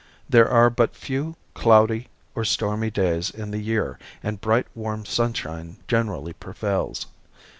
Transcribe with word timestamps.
There 0.27 0.49
are 0.49 0.71
but 0.71 0.95
few 0.95 1.35
cloudy 1.53 2.07
or 2.33 2.43
stormy 2.43 2.89
days 2.89 3.29
in 3.29 3.51
the 3.51 3.59
year 3.59 3.99
and 4.23 4.41
bright, 4.41 4.65
warm 4.73 5.05
sunshine 5.05 5.77
generally 5.87 6.33
prevails. 6.33 7.05